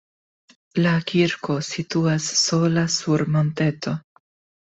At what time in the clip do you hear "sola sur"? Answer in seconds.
2.39-3.27